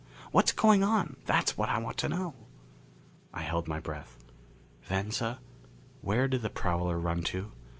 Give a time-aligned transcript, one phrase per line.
[0.31, 2.33] What's going on, that's what I want to know?"
[3.35, 4.17] I held my breath.
[4.81, 5.37] "Venza,
[6.01, 7.51] where did the prowler run to?